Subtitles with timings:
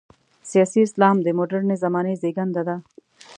[0.51, 2.75] سیاسي اسلام د مډرنې زمانې زېږنده ده.